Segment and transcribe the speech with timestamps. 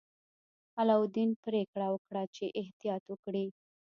[0.79, 3.45] علاوالدین پریکړه وکړه چې احتیاط وکړي.